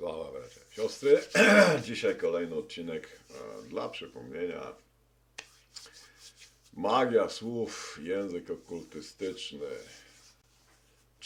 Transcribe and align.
Sława 0.00 0.32
bracia 0.32 0.60
siostry. 0.70 1.20
Dzisiaj 1.86 2.16
kolejny 2.16 2.54
odcinek 2.54 3.08
e, 3.30 3.62
dla 3.68 3.88
przypomnienia. 3.88 4.72
Magia 6.74 7.28
słów, 7.28 7.98
język 8.02 8.50
okultystyczny. 8.50 9.66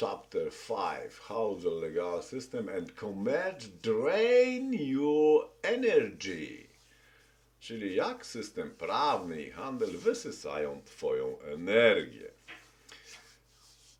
Chapter 0.01 0.51
5. 0.69 1.13
How 1.21 1.56
the 1.63 1.71
legal 1.71 2.22
system 2.22 2.69
and 2.69 2.92
commerce 3.01 3.69
drain 3.83 4.72
your 4.72 5.51
energy. 5.63 6.69
Czyli 7.61 7.95
jak 7.95 8.27
system 8.27 8.71
prawny 8.71 9.43
i 9.43 9.51
handel 9.51 9.91
wysysają 9.91 10.83
Twoją 10.85 11.41
energię. 11.41 12.33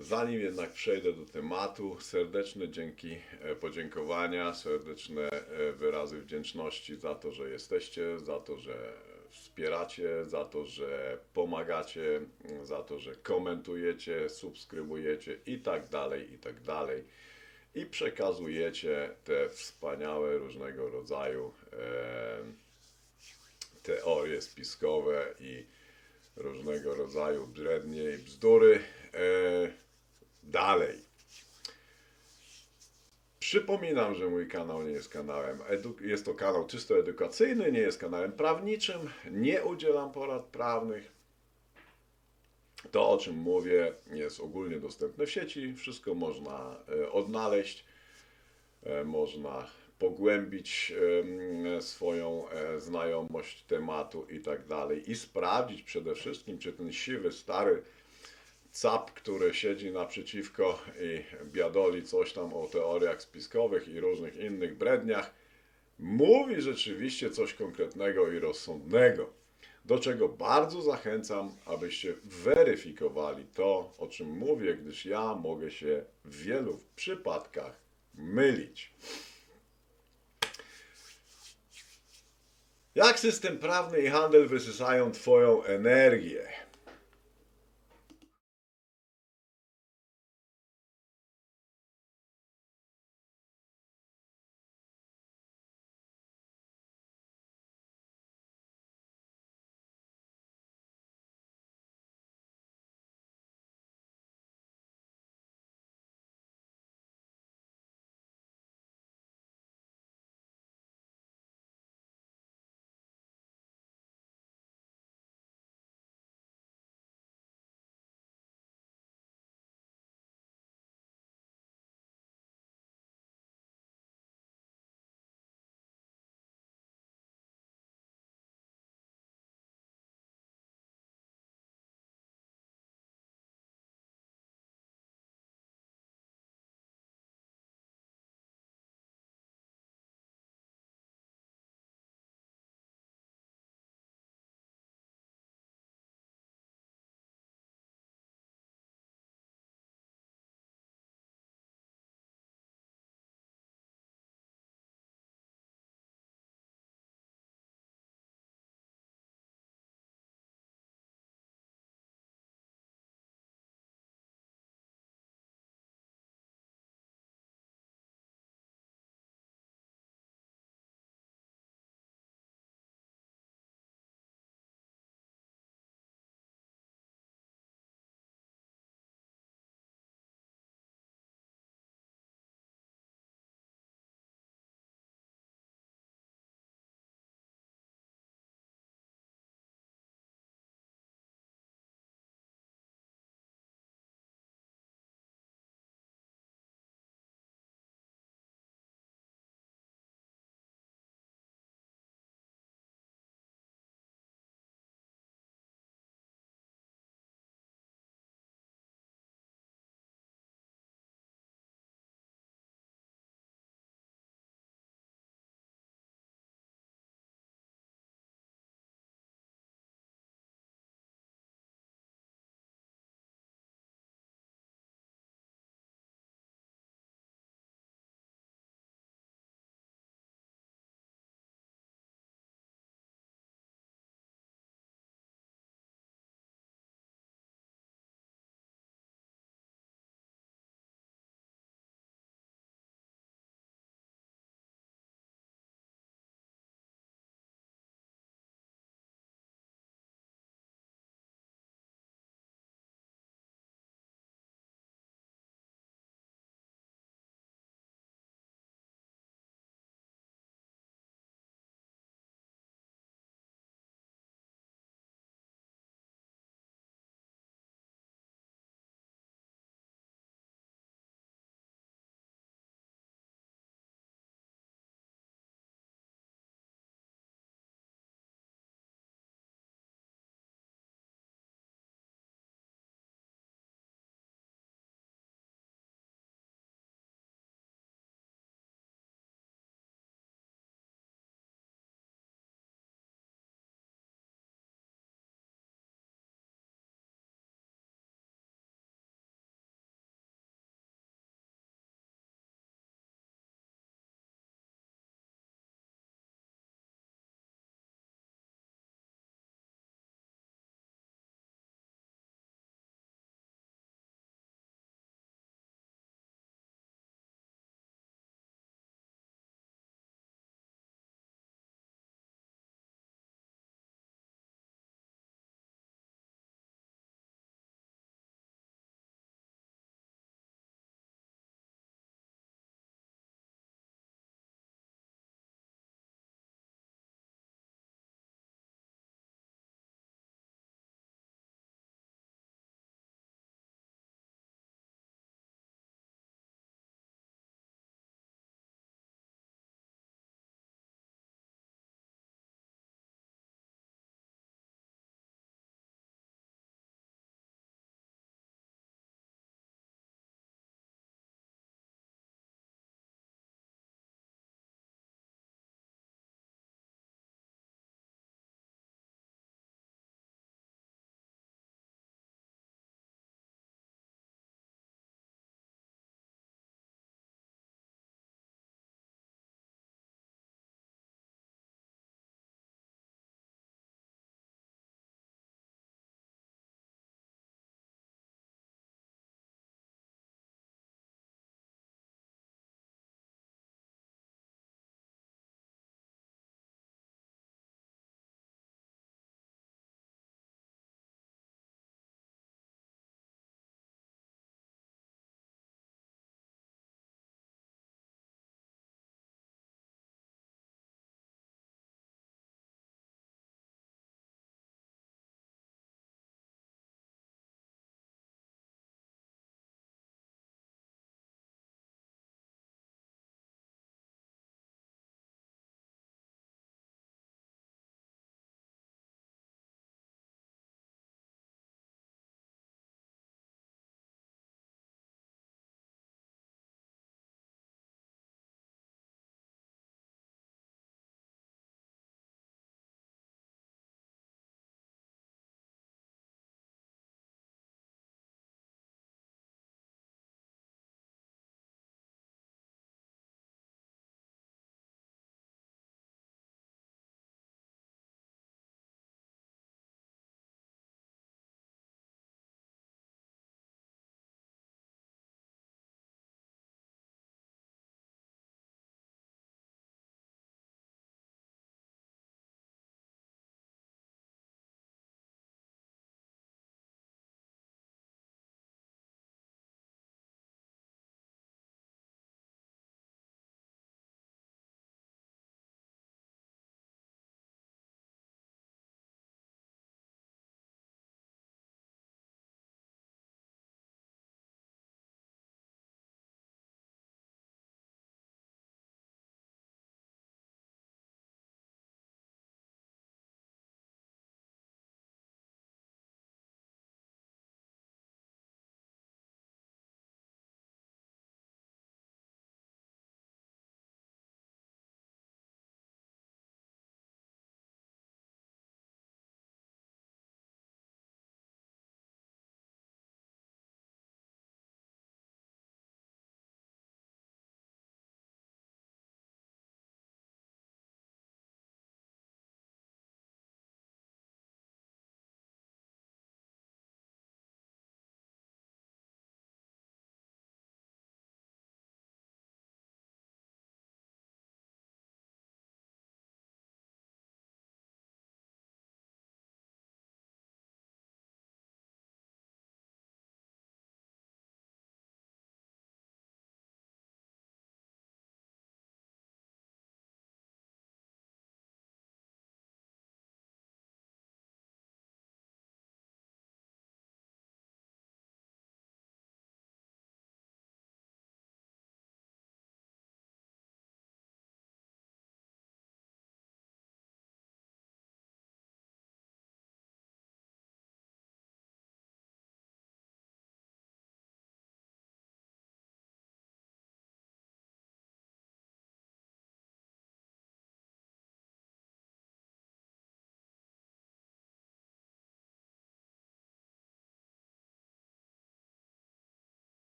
Zanim 0.00 0.40
jednak 0.40 0.72
przejdę 0.72 1.12
do 1.12 1.24
tematu, 1.24 2.00
serdeczne 2.00 2.68
dzięki, 2.68 3.18
e, 3.40 3.56
podziękowania, 3.56 4.54
serdeczne 4.54 5.30
e, 5.30 5.72
wyrazy 5.72 6.20
wdzięczności 6.20 6.96
za 6.96 7.14
to, 7.14 7.32
że 7.32 7.50
jesteście, 7.50 8.18
za 8.18 8.40
to, 8.40 8.58
że 8.58 8.92
wspieracie, 9.30 10.24
za 10.24 10.44
to, 10.44 10.64
że 10.64 11.18
pomagacie, 11.34 12.16
m, 12.16 12.66
za 12.66 12.82
to, 12.82 12.98
że 12.98 13.16
komentujecie, 13.16 14.28
subskrybujecie 14.28 15.38
i 15.46 15.58
tak 15.58 15.88
dalej, 15.88 16.32
i 16.32 16.38
tak 16.38 16.60
dalej. 16.60 17.04
I 17.74 17.86
przekazujecie 17.86 19.10
te 19.24 19.48
wspaniałe 19.48 20.38
różnego 20.38 20.90
rodzaju 20.90 21.54
e, 21.72 22.38
teorie 23.82 24.42
spiskowe 24.42 25.34
i 25.40 25.66
różnego 26.36 26.94
rodzaju 26.94 27.46
brednie 27.46 28.10
i 28.10 28.18
bzdury 28.18 28.80
e, 29.14 29.79
dalej. 30.50 31.10
Przypominam, 33.38 34.14
że 34.14 34.26
mój 34.26 34.48
kanał 34.48 34.82
nie 34.82 34.90
jest 34.90 35.08
kanałem, 35.08 35.58
jest 36.00 36.24
to 36.24 36.34
kanał 36.34 36.66
czysto 36.66 36.98
edukacyjny, 36.98 37.72
nie 37.72 37.78
jest 37.80 37.98
kanałem 37.98 38.32
prawniczym, 38.32 39.10
nie 39.30 39.64
udzielam 39.64 40.12
porad 40.12 40.44
prawnych. 40.44 41.12
To, 42.90 43.10
o 43.10 43.18
czym 43.18 43.36
mówię, 43.36 43.92
jest 44.12 44.40
ogólnie 44.40 44.76
dostępne 44.76 45.26
w 45.26 45.30
sieci, 45.30 45.74
wszystko 45.74 46.14
można 46.14 46.76
e, 46.88 47.12
odnaleźć, 47.12 47.84
e, 48.82 49.04
można 49.04 49.66
pogłębić 49.98 50.92
swoją 51.80 52.48
e, 52.48 52.80
znajomość 52.80 53.62
tematu 53.62 54.26
i 54.30 54.40
tak 54.40 54.66
dalej 54.66 55.10
i 55.10 55.16
sprawdzić 55.16 55.82
przede 55.82 56.14
wszystkim, 56.14 56.58
czy 56.58 56.72
ten 56.72 56.92
siwy, 56.92 57.32
stary 57.32 57.82
cap, 58.72 59.10
który 59.10 59.54
siedzi 59.54 59.92
naprzeciwko 59.92 60.82
i 61.00 61.24
biadoli 61.44 62.02
coś 62.02 62.32
tam 62.32 62.54
o 62.54 62.66
teoriach 62.66 63.22
spiskowych 63.22 63.88
i 63.88 64.00
różnych 64.00 64.36
innych 64.36 64.76
bredniach, 64.76 65.30
mówi 65.98 66.60
rzeczywiście 66.60 67.30
coś 67.30 67.54
konkretnego 67.54 68.32
i 68.32 68.38
rozsądnego. 68.38 69.30
Do 69.84 69.98
czego 69.98 70.28
bardzo 70.28 70.82
zachęcam, 70.82 71.52
abyście 71.66 72.14
weryfikowali 72.24 73.44
to, 73.54 73.92
o 73.98 74.06
czym 74.08 74.28
mówię, 74.28 74.74
gdyż 74.74 75.06
ja 75.06 75.34
mogę 75.34 75.70
się 75.70 76.04
w 76.24 76.42
wielu 76.42 76.80
przypadkach 76.96 77.76
mylić. 78.14 78.92
Jak 82.94 83.18
system 83.18 83.58
prawny 83.58 84.00
i 84.00 84.06
handel 84.06 84.48
wysysają 84.48 85.12
Twoją 85.12 85.64
energię? 85.64 86.48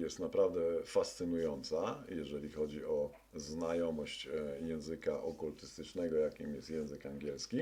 Jest 0.00 0.18
naprawdę 0.18 0.60
fascynująca, 0.84 2.04
jeżeli 2.08 2.50
chodzi 2.50 2.84
o 2.84 3.10
znajomość 3.34 4.26
e, 4.26 4.60
języka 4.60 5.22
okultystycznego, 5.22 6.16
jakim 6.16 6.54
jest 6.54 6.70
język 6.70 7.06
angielski. 7.06 7.56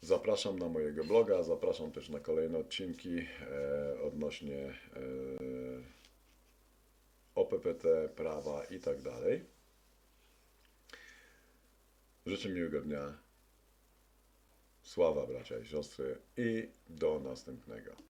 Zapraszam 0.00 0.58
na 0.58 0.68
mojego 0.68 1.04
bloga, 1.04 1.42
zapraszam 1.42 1.92
też 1.92 2.08
na 2.08 2.20
kolejne 2.20 2.58
odcinki 2.58 3.18
e, 3.18 4.00
odnośnie 4.02 4.64
e, 4.66 4.74
OPPT, 7.34 7.84
prawa 8.16 8.64
i 8.64 8.80
tak 8.80 9.02
dalej. 9.02 9.44
Życzę 12.26 12.48
miłego 12.48 12.80
dnia. 12.80 13.18
Sława 14.82 15.26
bracia 15.26 15.58
i 15.58 15.66
siostry 15.66 16.18
i 16.36 16.68
do 16.88 17.20
następnego. 17.20 17.96